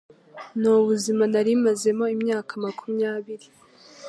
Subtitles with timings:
[0.59, 3.47] Ni ubuzima nari mazemo imyaka makumyabiri